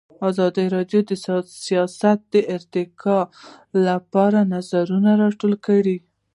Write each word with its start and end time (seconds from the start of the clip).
ازادي 0.29 0.65
راډیو 0.75 1.01
د 1.09 1.11
سیاست 1.65 2.17
د 2.33 2.35
ارتقا 2.55 3.19
لپاره 3.87 4.39
نظرونه 4.53 5.11
راټول 5.21 5.53
کړي. 5.67 5.97